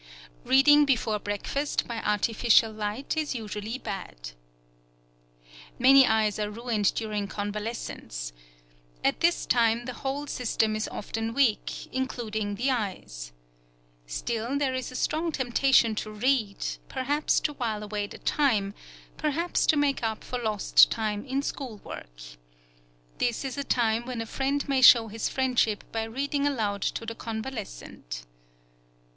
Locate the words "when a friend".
24.07-24.67